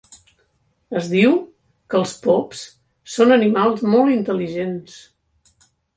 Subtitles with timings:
[1.01, 1.35] Es diu
[1.93, 2.63] que els pops
[3.17, 4.97] són animals molt intel·ligents.